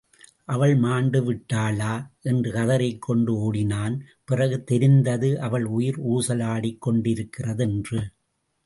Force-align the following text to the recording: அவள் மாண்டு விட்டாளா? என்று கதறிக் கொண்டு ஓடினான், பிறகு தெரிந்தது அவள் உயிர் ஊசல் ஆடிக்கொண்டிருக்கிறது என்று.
அவள் 0.45 0.75
மாண்டு 0.75 1.19
விட்டாளா? 1.21 1.91
என்று 2.21 2.51
கதறிக் 2.51 3.01
கொண்டு 3.01 3.33
ஓடினான், 3.37 3.95
பிறகு 4.23 4.63
தெரிந்தது 4.63 5.41
அவள் 5.41 5.63
உயிர் 5.63 5.99
ஊசல் 6.07 6.43
ஆடிக்கொண்டிருக்கிறது 6.47 7.65
என்று. 7.69 8.01